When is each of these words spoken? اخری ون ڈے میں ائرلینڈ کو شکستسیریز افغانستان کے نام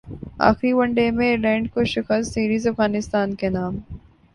اخری 0.47 0.71
ون 0.73 0.89
ڈے 0.95 1.05
میں 1.17 1.29
ائرلینڈ 1.29 1.65
کو 1.73 1.83
شکستسیریز 1.93 2.67
افغانستان 2.67 3.35
کے 3.35 3.49
نام 3.49 3.77